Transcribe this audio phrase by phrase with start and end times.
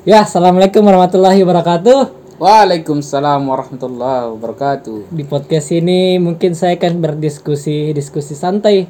[0.00, 2.08] Ya, assalamualaikum warahmatullahi wabarakatuh.
[2.40, 5.12] Waalaikumsalam warahmatullahi wabarakatuh.
[5.12, 8.88] Di podcast ini mungkin saya akan berdiskusi diskusi santai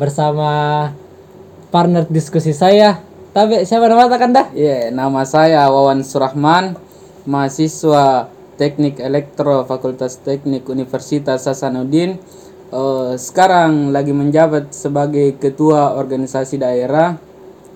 [0.00, 0.88] bersama
[1.68, 2.96] partner diskusi saya.
[3.36, 4.48] Tapi siapa nama kan dah?
[4.56, 6.80] Ya, nama saya Wawan Surahman,
[7.28, 12.16] mahasiswa Teknik Elektro Fakultas Teknik Universitas Hasanuddin.
[12.72, 17.20] Eh, sekarang lagi menjabat sebagai ketua organisasi daerah,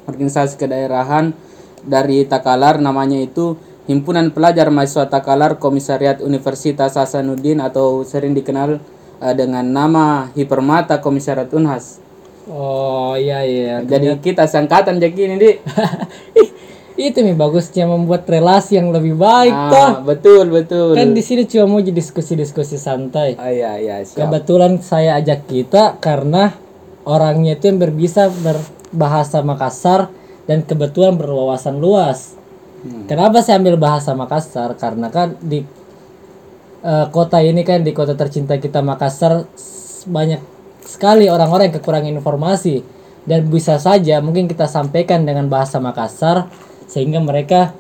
[0.09, 1.52] organisasi kedaerahan
[1.87, 8.79] dari Takalar namanya itu Himpunan Pelajar Mahasiswa Takalar Komisariat Universitas Hasanuddin atau sering dikenal
[9.19, 11.99] eh, dengan nama Hipermata Komisariat Unhas.
[12.47, 13.83] Oh iya iya.
[13.83, 15.51] Jadi kita sangkatan jadi ini, Di.
[16.93, 19.81] Itu nih bagusnya membuat relasi yang lebih baik toh.
[19.81, 20.93] Ah, betul, betul.
[20.93, 23.35] Kan di sini cuma mau diskusi-diskusi santai.
[23.41, 24.29] Ah, iya, iya, siap.
[24.29, 26.53] Kebetulan saya ajak kita karena
[27.09, 30.13] orangnya itu yang berbisa berbahasa Makassar
[30.53, 32.37] dan kebetulan berwawasan luas.
[32.85, 33.09] Hmm.
[33.09, 34.77] Kenapa saya ambil bahasa Makassar?
[34.77, 35.65] Karena kan di
[36.85, 39.49] eh, kota ini kan di kota tercinta kita Makassar
[40.05, 40.45] banyak
[40.85, 42.85] sekali orang-orang yang kekurangan informasi
[43.25, 46.53] dan bisa saja mungkin kita sampaikan dengan bahasa Makassar
[46.85, 47.73] sehingga mereka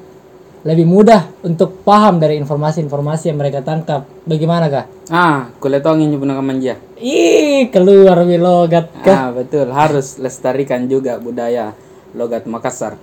[0.62, 4.06] lebih mudah untuk paham dari informasi-informasi yang mereka tangkap.
[4.22, 4.86] Bagaimana kak?
[5.10, 6.78] Ah, kuletongin nyebut nama manja.
[7.02, 9.28] Ih, keluar wi logat kah?
[9.28, 9.74] Ah, betul.
[9.74, 11.74] Harus lestarikan juga budaya
[12.16, 12.96] logat Makassar.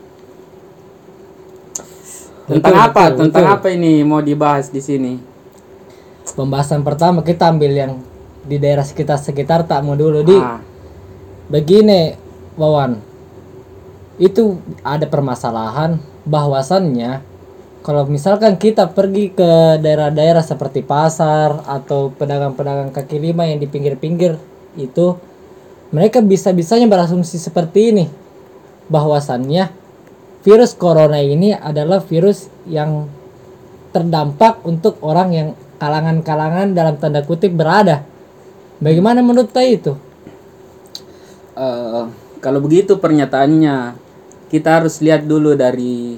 [2.50, 3.04] Tentang Betul, apa?
[3.14, 3.56] betul, Tentang betul.
[3.62, 5.14] apa ini mau dibahas di sini?
[6.34, 7.92] Pembahasan pertama kita ambil yang
[8.46, 10.38] di daerah sekitar sekitar tak mau dulu di.
[10.38, 10.58] Ah,
[11.50, 12.14] Begini,
[12.58, 13.02] Wawan.
[14.22, 17.22] Itu ada permasalahan bahwasannya
[17.82, 24.36] kalau misalkan kita pergi ke daerah-daerah seperti pasar atau pedagang-pedagang kaki lima yang di pinggir-pinggir
[24.76, 25.16] itu
[25.90, 28.06] mereka bisa-bisanya berasumsi seperti ini
[28.90, 29.70] bahwasannya
[30.44, 33.08] virus corona ini adalah virus yang
[33.96, 35.48] terdampak untuk orang yang
[35.80, 38.04] kalangan-kalangan dalam tanda kutip berada.
[38.82, 39.94] Bagaimana menurut Teh itu?
[41.60, 42.04] eh,
[42.40, 44.00] kalau begitu pernyataannya,
[44.48, 46.16] kita harus lihat dulu dari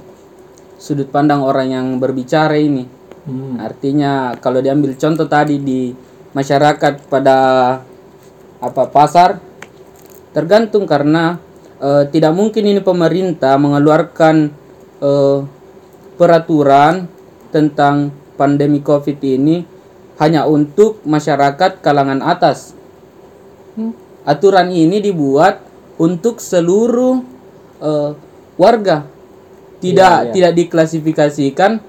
[0.77, 2.85] sudut pandang orang yang berbicara ini.
[3.25, 3.57] Hmm.
[3.61, 5.93] Artinya kalau diambil contoh tadi di
[6.33, 7.37] masyarakat pada
[8.61, 9.41] apa pasar
[10.31, 11.37] tergantung karena
[11.81, 14.35] eh, tidak mungkin ini pemerintah mengeluarkan
[15.01, 15.39] eh,
[16.15, 17.09] peraturan
[17.49, 19.65] tentang pandemi Covid ini
[20.21, 22.77] hanya untuk masyarakat kalangan atas.
[23.73, 23.97] Hmm.
[24.21, 25.65] Aturan ini dibuat
[25.97, 27.25] untuk seluruh
[27.81, 28.11] eh,
[28.55, 29.09] warga.
[29.81, 30.31] Tidak Iya, iya.
[30.31, 31.81] tidak diklasifikasikan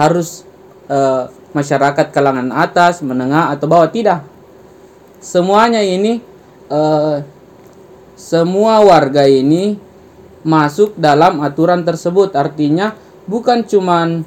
[0.00, 0.48] harus
[0.88, 4.24] eh, masyarakat kalangan atas, menengah atau bawah tidak.
[5.20, 6.24] Semuanya ini
[6.72, 7.16] eh,
[8.14, 9.78] semua warga ini
[10.46, 12.30] masuk dalam aturan tersebut.
[12.38, 12.94] Artinya
[13.26, 14.22] bukan cuman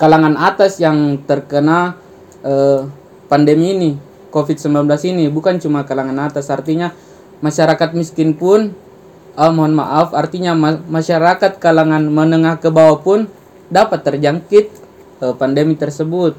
[0.00, 1.98] kalangan atas yang terkena
[2.40, 2.86] eh,
[3.26, 3.90] pandemi ini,
[4.30, 6.48] COVID-19 ini, bukan cuma kalangan atas.
[6.48, 6.94] Artinya
[7.42, 8.72] masyarakat miskin pun,
[9.34, 13.26] ah, mohon maaf, artinya ma- masyarakat kalangan menengah ke bawah pun
[13.68, 14.66] dapat terjangkit
[15.20, 16.38] eh, pandemi tersebut.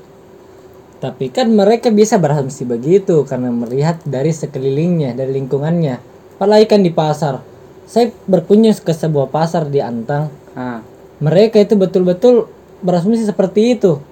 [0.95, 6.14] Tapi kan mereka bisa berasumsi begitu karena melihat dari sekelilingnya, dari lingkungannya.
[6.35, 7.39] Apalagi kan di pasar.
[7.85, 10.29] Saya berkunjung ke sebuah pasar di Antang.
[10.53, 10.81] Nah,
[11.15, 12.51] Mereka itu betul-betul
[12.83, 14.03] berasumsi seperti itu.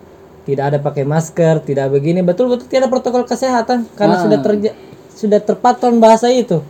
[0.48, 4.24] Tidak ada pakai masker, tidak begini, betul-betul tidak ada protokol kesehatan karena Ah.
[4.24, 4.72] sudah terja
[5.12, 6.64] sudah terpatron bahasa itu.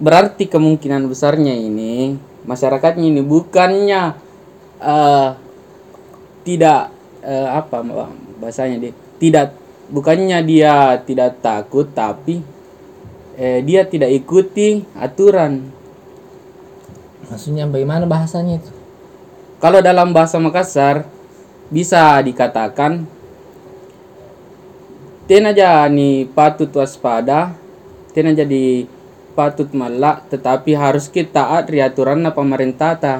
[0.00, 2.16] berarti kemungkinan besarnya ini
[2.48, 4.16] masyarakatnya ini bukannya
[4.80, 5.28] eh,
[6.40, 6.88] tidak
[7.20, 7.84] eh, apa
[8.40, 9.52] bahasanya dia tidak
[9.92, 12.40] bukannya dia tidak takut tapi
[13.40, 15.72] eh, dia tidak ikuti aturan
[17.30, 18.70] Maksudnya bagaimana bahasanya itu?
[19.60, 21.08] kalau dalam bahasa Makassar
[21.72, 23.08] bisa dikatakan
[25.30, 27.54] ten aja nih patut waspada
[28.10, 28.84] ten aja di
[29.38, 33.16] patut malak tetapi harus kita taat aturan pemerintah ta.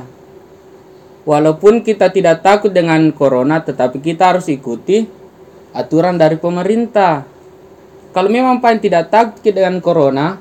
[1.23, 5.07] walaupun kita tidak takut dengan corona tetapi kita harus ikuti
[5.71, 7.23] aturan dari pemerintah
[8.11, 10.39] kalau memang paling tidak takut dengan corona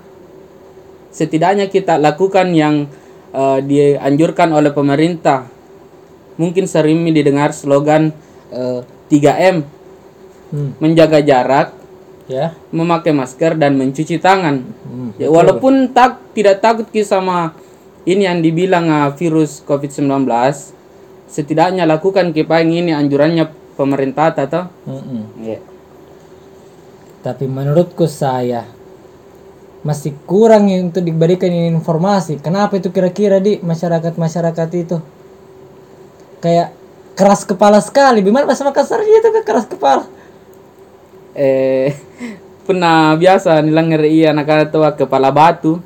[1.09, 2.85] setidaknya kita lakukan yang
[3.33, 5.45] eh, dianjurkan oleh pemerintah
[6.37, 8.13] mungkin sering didengar slogan
[8.49, 9.81] eh, 3M
[10.49, 10.73] Hmm.
[10.81, 11.77] menjaga jarak
[12.25, 12.57] Ya.
[12.69, 15.13] memakai masker dan mencuci tangan Hmm.
[15.17, 17.53] ya, walaupun tak tidak takut ki sama
[18.01, 20.25] ini yang dibilang ah, virus COVID-19
[21.25, 23.45] setidaknya lakukan kipa yang ini anjurannya
[23.77, 25.21] pemerintah atau Mm-mm.
[25.45, 25.57] ya.
[27.19, 28.63] Tapi menurutku saya
[29.83, 32.39] masih kurang yang untuk diberikan informasi.
[32.39, 34.97] Kenapa itu kira-kira di masyarakat-masyarakat itu?
[36.39, 36.71] kayak
[37.19, 38.23] keras kepala sekali.
[38.23, 40.07] Bagaimana bahasa Makassarnya itu kan keras kepala?
[41.37, 41.93] eh
[42.65, 45.77] pernah biasa nilang iya anak tua kepala batu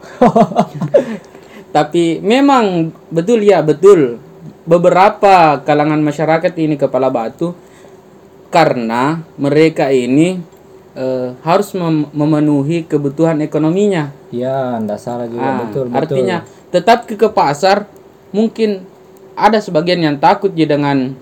[1.76, 4.18] tapi memang betul ya betul
[4.64, 7.52] beberapa kalangan masyarakat ini kepala batu
[8.50, 10.40] karena mereka ini
[10.94, 14.14] eh, harus mem- memenuhi kebutuhan ekonominya.
[14.30, 15.44] Ya, anda salah juga.
[15.44, 15.98] Ah, betul betul.
[16.00, 16.38] artinya
[16.74, 17.86] tetap ke ke pasar
[18.34, 18.82] mungkin
[19.38, 21.14] ada sebagian yang takut ya dengan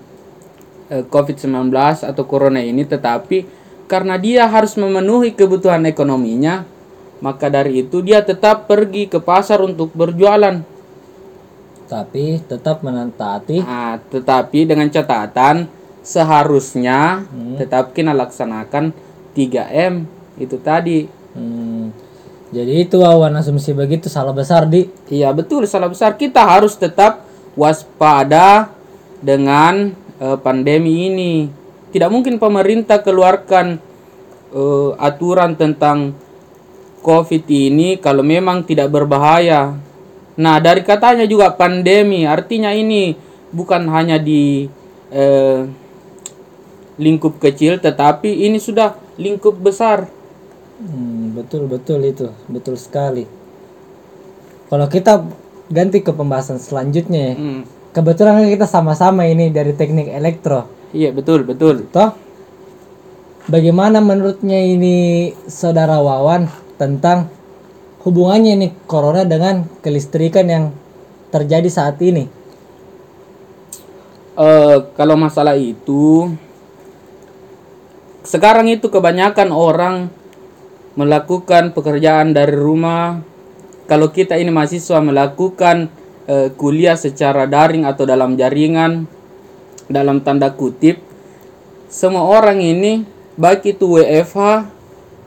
[0.88, 1.72] eh, COVID-19
[2.04, 3.44] atau corona ini tetapi
[3.88, 6.64] karena dia harus memenuhi kebutuhan ekonominya
[7.22, 10.58] maka dari itu dia tetap pergi ke pasar untuk berjualan.
[11.86, 15.70] Tapi tetap menentaati Ah, tetapi dengan catatan
[16.02, 17.22] seharusnya
[17.62, 18.90] tetap kita laksanakan
[19.34, 20.04] 3M
[20.40, 21.88] itu tadi Hmm,
[22.52, 27.24] jadi itu awan asumsi begitu salah besar di Iya betul salah besar kita harus tetap
[27.56, 28.68] waspada
[29.24, 31.48] dengan eh, pandemi ini.
[31.92, 33.80] Tidak mungkin pemerintah keluarkan
[34.52, 36.12] eh, aturan tentang
[37.00, 39.72] COVID ini kalau memang tidak berbahaya.
[40.36, 43.16] Nah dari katanya juga pandemi artinya ini
[43.52, 44.68] bukan hanya di
[45.08, 45.60] eh,
[47.00, 50.10] lingkup kecil tetapi ini sudah lingkup besar.
[50.82, 53.24] Hmm, betul betul itu betul sekali.
[54.66, 55.22] Kalau kita
[55.70, 57.34] ganti ke pembahasan selanjutnya ya.
[57.38, 57.62] Hmm.
[57.92, 60.66] Kebetulan kan kita sama-sama ini dari teknik elektro.
[60.90, 61.86] Iya betul betul.
[61.92, 62.16] Toh,
[63.46, 66.48] bagaimana menurutnya ini saudara Wawan
[66.80, 67.28] tentang
[68.02, 70.64] hubungannya ini corona dengan kelistrikan yang
[71.30, 72.42] terjadi saat ini?
[74.32, 76.32] eh kalau masalah itu
[78.22, 79.96] sekarang itu kebanyakan orang
[80.94, 83.22] melakukan pekerjaan dari rumah.
[83.90, 85.90] Kalau kita ini mahasiswa melakukan
[86.26, 89.04] eh, kuliah secara daring atau dalam jaringan
[89.90, 91.02] dalam tanda kutip
[91.92, 93.04] semua orang ini
[93.36, 94.64] baik itu WFH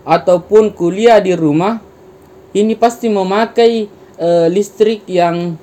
[0.01, 1.77] ataupun kuliah di rumah
[2.57, 3.85] ini pasti memakai
[4.17, 5.59] eh, listrik yang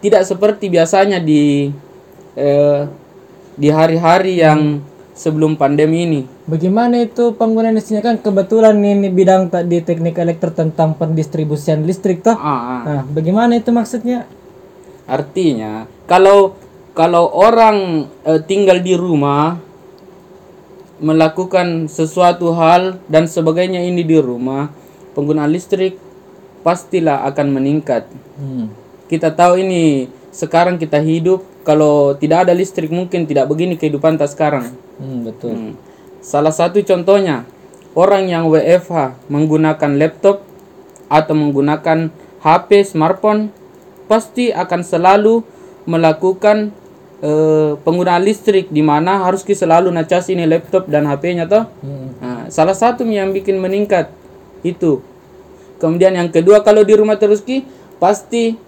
[0.00, 1.68] tidak seperti biasanya di
[2.32, 2.80] eh,
[3.56, 4.80] di hari-hari yang
[5.16, 6.20] sebelum pandemi ini.
[6.44, 12.36] Bagaimana itu penggunaan listriknya kan kebetulan ini bidang di teknik elektro tentang pendistribusian listrik toh.
[12.36, 12.80] Ah, ah.
[12.84, 14.28] Nah, bagaimana itu maksudnya?
[15.08, 16.54] Artinya kalau
[16.92, 19.56] kalau orang eh, tinggal di rumah
[21.00, 24.72] melakukan sesuatu hal dan sebagainya ini di rumah,
[25.12, 25.96] penggunaan listrik
[26.64, 28.08] pastilah akan meningkat.
[28.36, 28.72] Hmm.
[29.06, 34.28] Kita tahu ini sekarang kita hidup kalau tidak ada listrik mungkin tidak begini kehidupan kita
[34.28, 34.76] sekarang.
[35.00, 35.56] Hmm, betul.
[35.56, 35.72] Hmm.
[36.20, 37.48] Salah satu contohnya
[37.96, 40.44] orang yang WFH menggunakan laptop
[41.08, 42.12] atau menggunakan
[42.44, 43.48] HP smartphone
[44.04, 45.40] pasti akan selalu
[45.88, 46.68] melakukan
[47.24, 51.64] eh, penggunaan listrik di mana harus kita selalu ngecas ini laptop dan HP-nya toh.
[51.80, 52.12] Hmm.
[52.20, 54.12] Nah, salah satu yang bikin meningkat
[54.60, 55.00] itu.
[55.80, 57.64] Kemudian yang kedua kalau di rumah terus ki
[57.96, 58.65] pasti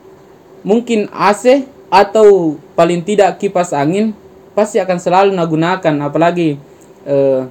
[0.69, 4.13] mungkin AC atau paling tidak kipas angin
[4.53, 6.61] pasti akan selalu digunakan apalagi
[7.09, 7.43] eh,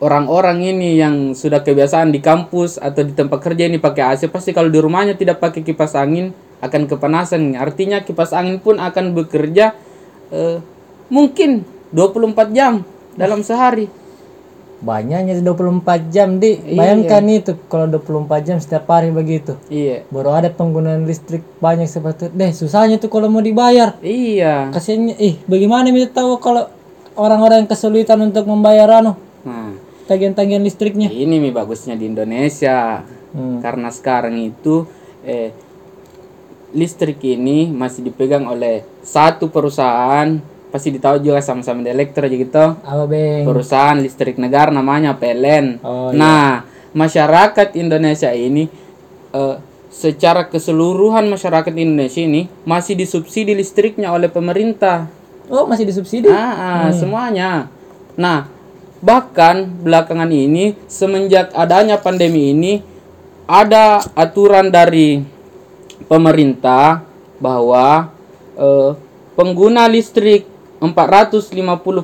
[0.00, 4.56] orang-orang ini yang sudah kebiasaan di kampus atau di tempat kerja ini pakai AC pasti
[4.56, 6.32] kalau di rumahnya tidak pakai kipas angin
[6.64, 7.52] akan kepanasan.
[7.52, 9.76] Artinya kipas angin pun akan bekerja
[10.32, 10.64] eh,
[11.12, 12.88] mungkin 24 jam
[13.20, 13.92] dalam sehari
[14.76, 16.56] Banyaknya 24 jam di.
[16.58, 16.76] Iya.
[16.76, 19.56] Bayangkan itu kalau 24 jam setiap hari begitu.
[19.66, 22.36] iya Baru ada penggunaan listrik banyak seperti itu.
[22.36, 23.96] Deh, susahnya tuh kalau mau dibayar.
[24.00, 26.68] iya Kasiannya, ih, bagaimana kita tahu kalau
[27.16, 29.72] orang-orang yang kesulitan untuk membayar anu nah
[30.04, 31.08] tagihan-tagihan listriknya?
[31.08, 33.00] ini mi bagusnya di Indonesia
[33.32, 33.60] Hmm.
[33.60, 34.88] karena sekarang itu
[35.20, 35.52] eh,
[36.72, 40.40] listrik ini masih dipegang oleh satu perusahaan
[40.76, 43.48] pasti ditahu juga sama-sama di elektro aja gitu Apa beng?
[43.48, 46.20] perusahaan listrik negara namanya PLN Oh, iya.
[46.20, 46.46] nah
[46.92, 48.68] masyarakat Indonesia ini
[49.32, 49.56] eh,
[49.88, 55.08] secara keseluruhan masyarakat Indonesia ini masih disubsidi listriknya oleh pemerintah
[55.46, 56.26] Oh, masih disubsidi?
[56.26, 57.70] Ah, ah, semuanya.
[58.18, 58.50] Nah,
[58.98, 62.82] bahkan belakangan ini semenjak adanya pandemi ini
[63.46, 65.22] ada aturan dari
[66.10, 67.06] pemerintah
[67.38, 68.10] bahwa
[68.58, 68.90] eh,
[69.38, 71.52] pengguna listrik 450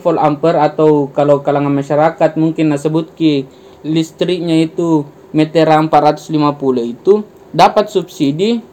[0.00, 3.44] volt ampere atau kalau kalangan masyarakat mungkin sebut ki
[3.84, 6.32] listriknya itu meteran 450
[6.80, 8.64] itu dapat subsidi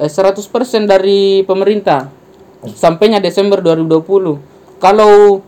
[0.00, 0.40] eh, 100%
[0.88, 2.08] dari pemerintah
[2.72, 4.80] sampainya Desember 2020.
[4.80, 5.44] Kalau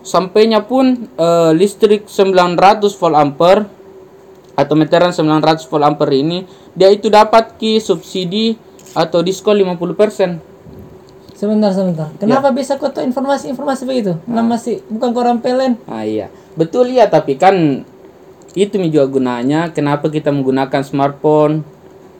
[0.00, 2.56] sampainya pun eh, listrik 900
[2.96, 3.68] volt ampere
[4.56, 8.56] atau meteran 900 volt ampere ini dia itu dapat ki subsidi
[8.96, 10.55] atau diskon 50%.
[11.36, 12.08] Sebentar, sebentar.
[12.16, 14.16] Kenapa bisa kau tahu informasi-informasi begitu?
[14.24, 15.76] Nama sih bukan koran pelen.
[15.84, 17.04] Ah iya, betul ya.
[17.12, 17.84] Tapi kan
[18.56, 19.68] itu juga gunanya.
[19.68, 21.60] Kenapa kita menggunakan smartphone?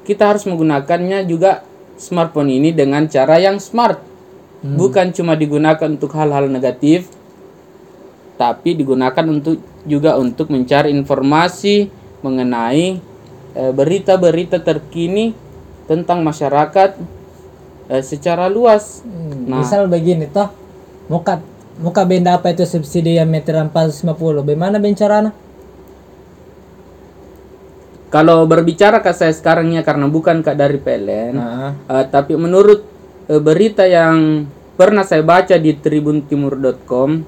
[0.05, 1.65] Kita harus menggunakannya juga
[1.97, 4.05] smartphone ini dengan cara yang smart.
[4.67, 7.07] Bukan cuma digunakan untuk hal-hal negatif,
[8.35, 11.87] tapi digunakan untuk juga untuk mencari informasi
[12.21, 12.99] mengenai
[13.55, 15.31] eh, berita-berita terkini
[15.87, 16.99] tentang masyarakat
[17.89, 19.03] eh, secara luas.
[19.03, 19.63] Hmm, Nah.
[19.63, 20.51] Misal begini toh,
[21.07, 21.39] muka
[21.79, 24.43] muka benda apa itu subsidi yang meteran 450?
[24.43, 25.31] Bagaimana bencarana?
[28.07, 32.83] Kalau berbicara ke saya sekarang ya karena bukan kak dari PLN, Nah, eh, tapi menurut
[33.27, 34.47] eh, berita yang
[34.79, 37.23] pernah saya baca di tribuntimur.com,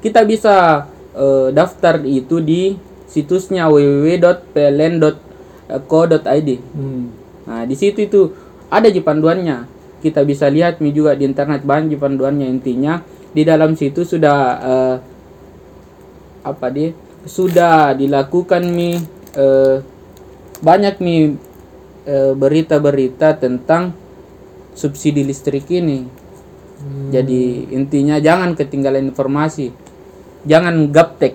[0.00, 2.78] kita bisa eh, daftar itu di
[3.10, 5.18] situsnya www.pln.co.id.
[6.62, 7.04] hmm.
[7.48, 8.20] Nah, di situ itu
[8.68, 9.68] ada ji panduannya.
[9.98, 13.02] Kita bisa lihat mi juga di internet banyak ji panduannya intinya
[13.34, 14.96] di dalam situ sudah eh,
[16.46, 16.94] apa dia
[17.26, 18.96] sudah dilakukan mi
[19.34, 19.76] eh,
[20.62, 21.34] banyak mi
[22.06, 23.92] eh, berita-berita tentang
[24.78, 26.06] subsidi listrik ini.
[27.10, 29.74] Jadi intinya jangan ketinggalan informasi.
[30.46, 31.34] Jangan gaptek.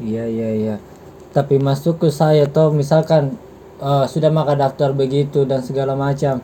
[0.00, 0.76] Iya iya iya.
[1.36, 3.36] Tapi masuk ke saya toh misalkan
[3.84, 6.40] eh, sudah maka daftar begitu dan segala macam.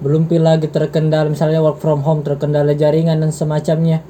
[0.00, 4.00] Belum pi lagi terkendala misalnya work from home terkendala jaringan dan semacamnya.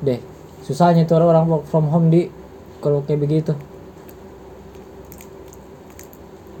[0.00, 0.20] Deh,
[0.64, 2.28] susahnya tuh orang work from home di
[2.80, 3.52] kalau kayak begitu.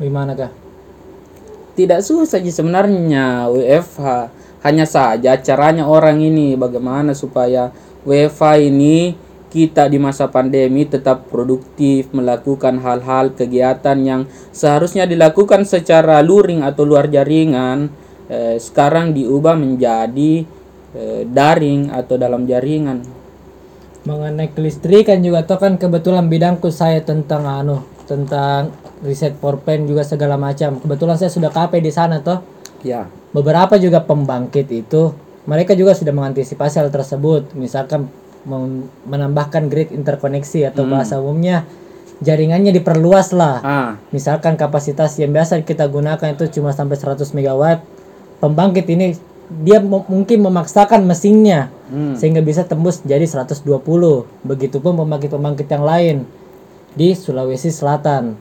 [0.00, 0.52] Gimana kah?
[1.76, 4.06] Tidak susah sih sebenarnya WFH.
[4.60, 7.72] Hanya saja caranya orang ini bagaimana supaya
[8.04, 9.16] WFH ini
[9.50, 16.86] kita di masa pandemi tetap produktif melakukan hal-hal kegiatan yang seharusnya dilakukan secara luring atau
[16.86, 17.90] luar jaringan
[18.30, 20.46] eh, sekarang diubah menjadi
[20.94, 23.02] eh, daring atau dalam jaringan.
[24.06, 28.72] Mengenai kelistrikan juga toh kan kebetulan bidangku saya tentang anu tentang
[29.04, 30.80] riset porpen juga segala macam.
[30.80, 32.40] Kebetulan saya sudah KP di sana toh.
[32.80, 33.04] Ya.
[33.36, 35.12] beberapa juga pembangkit itu
[35.44, 38.08] mereka juga sudah mengantisipasi hal tersebut misalkan
[39.04, 41.68] menambahkan grid interkoneksi atau bahasa umumnya
[42.20, 47.80] jaringannya diperluas lah Ah, misalkan kapasitas yang biasa kita gunakan itu cuma sampai 100 megawatt
[48.38, 49.16] pembangkit ini
[49.50, 52.14] dia mu- mungkin memaksakan mesinnya hmm.
[52.14, 53.66] sehingga bisa tembus jadi 120
[54.46, 56.16] begitupun pembangkit-pembangkit yang lain
[56.94, 58.34] di Sulawesi Selatan.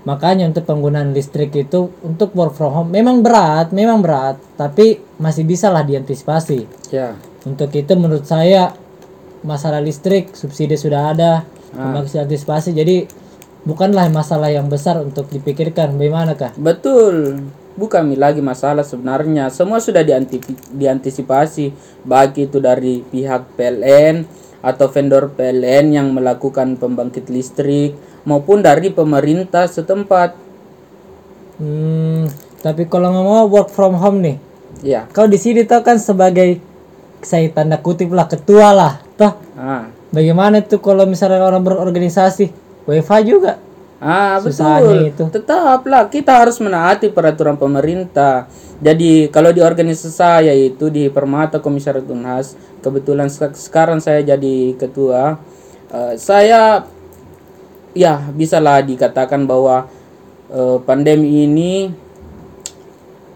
[0.00, 5.44] Makanya untuk penggunaan listrik itu untuk work from home memang berat memang berat tapi masih
[5.44, 6.66] bisa lah diantisipasi.
[6.90, 7.14] Ya.
[7.40, 8.74] untuk itu menurut saya
[9.40, 11.32] masalah listrik subsidi sudah ada
[11.72, 13.08] pembangkit sudah antisipasi jadi
[13.62, 17.44] bukanlah masalah yang besar untuk dipikirkan bagaimana kah Betul.
[17.70, 19.48] Bukan lagi masalah sebenarnya.
[19.48, 20.42] Semua sudah dianti-
[20.74, 24.26] diantisipasi baik itu dari pihak PLN
[24.60, 27.96] atau vendor PLN yang melakukan pembangkit listrik
[28.28, 30.36] maupun dari pemerintah setempat.
[31.56, 32.28] hmm,
[32.60, 34.36] tapi kalau ngomong work from home nih
[34.80, 35.04] Ya.
[35.12, 36.56] kau di sini tuh kan sebagai
[37.20, 39.88] saya tanda kutip lah ketua lah toh Ah.
[40.08, 42.48] bagaimana tuh kalau misalnya orang berorganisasi
[42.84, 43.54] WFH juga
[44.00, 45.28] Ah, Susahnya betul.
[45.28, 45.44] itu.
[45.44, 48.48] Tetaplah kita harus menaati peraturan pemerintah.
[48.80, 54.72] Jadi kalau di organisasi saya itu di Permata Komisariat Unhas, kebetulan sek- sekarang saya jadi
[54.74, 55.36] ketua.
[55.92, 56.88] eh, saya
[57.92, 59.84] ya bisalah dikatakan bahwa
[60.48, 61.92] eh, pandemi ini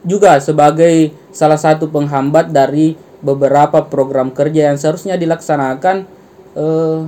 [0.01, 6.05] juga sebagai salah satu penghambat dari beberapa program kerja yang seharusnya dilaksanakan
[6.53, 6.99] eh,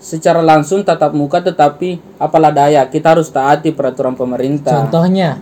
[0.00, 4.88] secara langsung tatap muka tetapi apalah daya kita harus taati peraturan pemerintah.
[4.88, 5.36] contohnya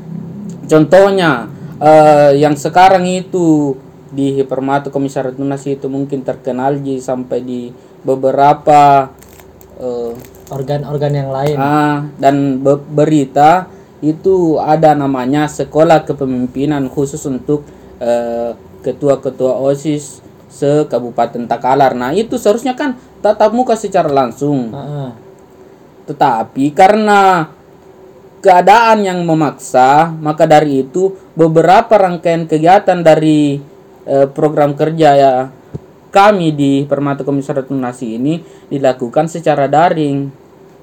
[0.67, 1.47] Contohnya
[1.79, 3.79] eh, yang sekarang itu
[4.11, 7.71] di Permata Komisariat Tunas itu mungkin terkenal di sampai di
[8.03, 9.11] beberapa
[9.79, 10.13] eh,
[10.51, 13.71] organ-organ yang lain ah, dan be- berita
[14.03, 17.63] itu ada namanya sekolah kepemimpinan khusus untuk
[18.03, 18.55] eh,
[18.87, 21.99] ketua-ketua OSIS se Kabupaten Takalar.
[21.99, 24.71] Nah, itu seharusnya kan tatap muka secara langsung.
[24.71, 25.11] Heeh.
[26.07, 27.51] Tetapi karena
[28.39, 33.59] keadaan yang memaksa, maka dari itu beberapa rangkaian kegiatan dari
[34.07, 35.35] eh, program kerja ya
[36.15, 38.41] kami di Permata Komisariat Lunasi ini
[38.73, 40.33] dilakukan secara daring,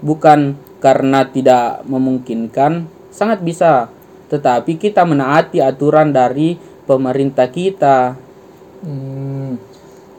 [0.04, 3.90] bukan karena tidak memungkinkan, sangat bisa.
[4.30, 8.16] Tetapi kita menaati aturan dari pemerintah kita.
[8.84, 9.56] Hmm,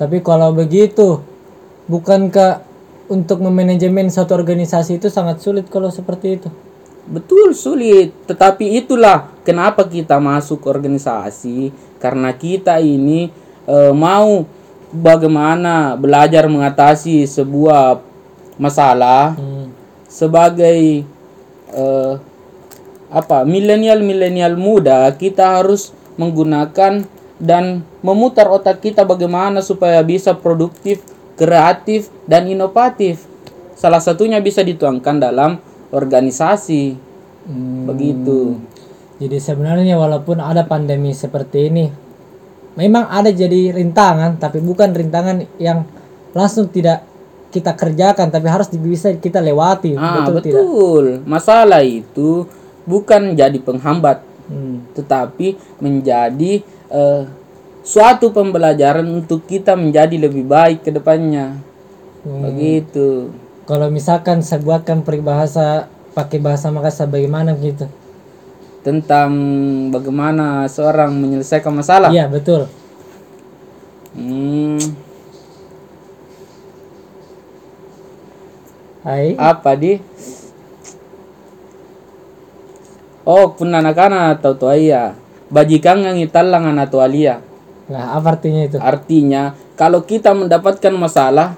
[0.00, 1.20] tapi kalau begitu,
[1.86, 2.64] bukankah
[3.12, 6.48] untuk memanajemen satu organisasi itu sangat sulit kalau seperti itu?
[7.04, 11.68] Betul sulit, tetapi itulah kenapa kita masuk organisasi
[12.00, 13.28] karena kita ini
[13.68, 14.48] eh, mau
[14.88, 18.00] bagaimana belajar mengatasi sebuah
[18.56, 19.68] masalah Hmm.
[20.06, 21.02] sebagai
[21.74, 22.14] eh,
[23.10, 25.90] apa milenial milenial muda kita harus
[26.20, 27.06] menggunakan
[27.38, 31.02] dan memutar otak kita bagaimana supaya bisa produktif
[31.34, 33.26] kreatif dan inovatif
[33.74, 35.58] salah satunya bisa dituangkan dalam
[35.90, 37.84] organisasi Hmm.
[37.88, 38.56] begitu
[39.14, 41.86] Jadi sebenarnya walaupun ada pandemi seperti ini,
[42.74, 45.86] memang ada jadi rintangan, tapi bukan rintangan yang
[46.34, 47.06] langsung tidak
[47.54, 49.94] kita kerjakan, tapi harus bisa kita lewati.
[49.94, 50.62] ah betul, tidak?
[50.66, 52.42] betul masalah itu
[52.82, 54.84] bukan jadi penghambat Hmm.
[54.92, 56.60] tetapi menjadi
[56.92, 57.22] eh,
[57.80, 61.60] suatu pembelajaran untuk kita menjadi lebih baik ke depannya
[62.24, 62.40] Hmm.
[62.40, 63.28] begitu
[63.64, 67.84] Kalau misalkan saya buatkan peribahasa pakai bahasa Makassar bagaimana gitu?
[68.84, 69.32] tentang
[69.88, 72.12] bagaimana seorang menyelesaikan masalah.
[72.12, 72.68] Iya betul.
[74.12, 74.76] Hmm,
[79.00, 79.36] Hai.
[79.40, 79.98] apa di?
[83.24, 85.16] Oh, punanakana atau tuaya.
[85.48, 87.40] Bajikan yang italangan atau alia.
[87.88, 88.76] Nah apa artinya itu?
[88.80, 91.56] Artinya, kalau kita mendapatkan masalah,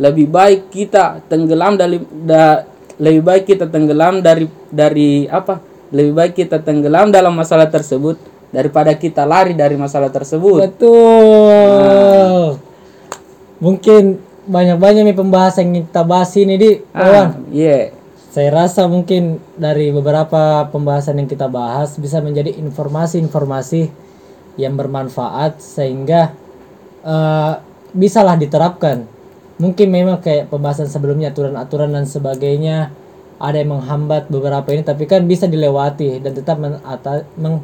[0.00, 2.64] lebih baik kita tenggelam dari da-
[3.00, 5.60] lebih baik kita tenggelam dari dari apa?
[5.94, 8.18] Lebih baik kita tenggelam dalam masalah tersebut
[8.54, 10.62] daripada kita lari dari masalah tersebut.
[10.62, 12.58] Betul.
[13.58, 14.02] Mungkin
[14.44, 17.28] banyak-banyak nih pembahasan yang kita bahas ini di kawan.
[17.28, 17.90] Ah, iya.
[18.34, 23.94] Saya rasa mungkin dari beberapa pembahasan yang kita bahas bisa menjadi informasi-informasi
[24.58, 26.34] yang bermanfaat sehingga
[27.06, 27.54] eh,
[27.94, 29.06] bisalah diterapkan.
[29.62, 32.90] Mungkin memang kayak pembahasan sebelumnya aturan-aturan dan sebagainya
[33.38, 37.62] ada yang menghambat beberapa ini tapi kan bisa dilewati dan tetap menata- meng-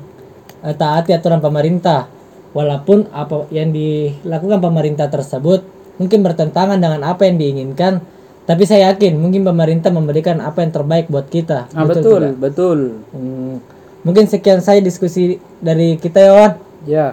[0.62, 2.06] eh, taati aturan pemerintah.
[2.54, 5.66] Walaupun apa yang dilakukan pemerintah tersebut
[5.98, 8.19] mungkin bertentangan dengan apa yang diinginkan,
[8.50, 11.70] tapi saya yakin mungkin pemerintah memberikan apa yang terbaik buat kita.
[11.70, 12.34] Ah, betul, tidak?
[12.42, 12.78] betul.
[13.14, 13.62] Hmm,
[14.02, 16.52] mungkin sekian saya diskusi dari kita ya Wan.
[16.82, 17.06] Ya.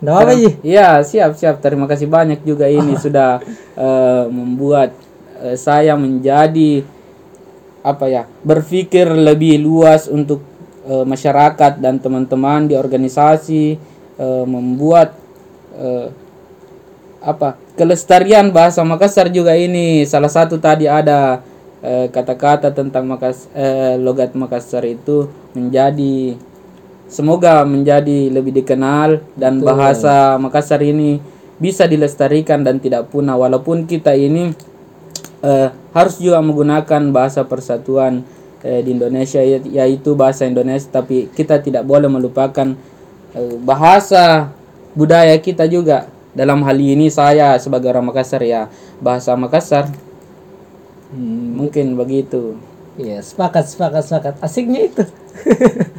[0.00, 0.52] Nggak apa sih?
[0.64, 1.60] Iya, siap, siap.
[1.60, 3.44] Terima kasih banyak juga ini sudah
[3.76, 4.96] eh, membuat
[5.44, 6.88] eh, saya menjadi
[7.84, 10.40] apa ya, berpikir lebih luas untuk
[10.88, 13.76] eh, masyarakat dan teman-teman di organisasi
[14.16, 15.12] eh, membuat
[15.76, 16.08] eh,
[17.20, 17.61] apa?
[17.78, 20.04] Kelestarian bahasa Makassar juga ini.
[20.04, 21.40] Salah satu tadi ada
[21.80, 26.36] eh, kata-kata tentang Makas eh, logat Makassar itu menjadi
[27.12, 31.20] Semoga menjadi lebih dikenal dan bahasa Makassar ini
[31.60, 33.36] bisa dilestarikan dan tidak punah.
[33.36, 34.56] Walaupun kita ini
[35.44, 38.24] eh, harus juga menggunakan bahasa persatuan
[38.64, 40.88] eh, di Indonesia ya- yaitu bahasa Indonesia.
[40.88, 42.72] Tapi kita tidak boleh melupakan
[43.36, 44.48] eh, bahasa
[44.96, 48.72] budaya kita juga dalam hal ini saya sebagai orang Makassar ya.
[49.04, 49.92] Bahasa Makassar.
[51.12, 52.56] Hmm, mungkin begitu.
[52.96, 54.34] Iya, sepakat, sepakat, sepakat.
[54.40, 55.04] Asiknya itu.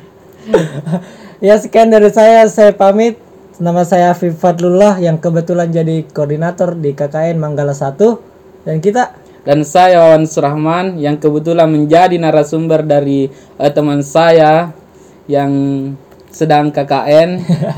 [1.45, 3.21] ya sekian dari saya, saya pamit.
[3.61, 9.13] Nama saya Afif Fadlullah yang kebetulan jadi koordinator di KKN Manggala 1 dan kita?
[9.45, 13.29] Dan saya Wawan Surahman yang kebetulan menjadi narasumber dari
[13.61, 14.73] eh, teman saya
[15.29, 15.53] yang
[16.33, 17.29] sedang KKN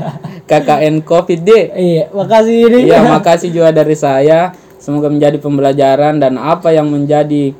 [0.48, 1.50] KKN Covid D.
[1.76, 2.88] iya, makasih ini.
[2.88, 4.56] Ya, makasih juga dari saya.
[4.80, 7.52] Semoga menjadi pembelajaran dan apa yang menjadi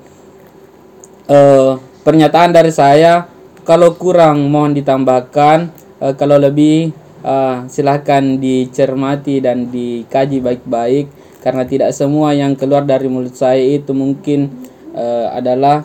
[1.29, 1.73] eh,
[2.07, 3.29] pernyataan dari saya.
[3.67, 5.69] Kalau kurang mohon ditambahkan,
[6.01, 6.95] eh, kalau lebih
[7.27, 11.07] eh, silahkan dicermati dan dikaji baik-baik
[11.43, 14.49] karena tidak semua yang keluar dari mulut saya itu mungkin
[14.95, 15.83] eh, adalah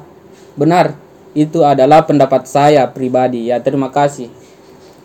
[0.54, 0.94] benar.
[1.34, 3.50] Itu adalah pendapat saya pribadi.
[3.50, 4.41] Ya, terima kasih.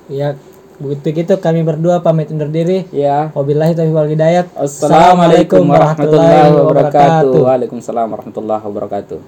[0.07, 0.38] Ya,
[0.79, 2.87] begitu gitu kami berdua pamit undur diri.
[2.95, 3.35] Ya.
[3.35, 4.47] Wabillahi taufiq wal hidayat.
[4.55, 7.42] Assalamualaikum warahmatullahi wabarakatuh.
[7.42, 9.19] Waalaikumsalam warahmatullahi wabarakatuh.